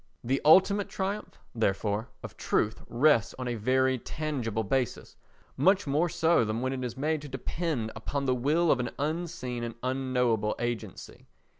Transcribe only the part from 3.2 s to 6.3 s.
on a very tangible basis—much more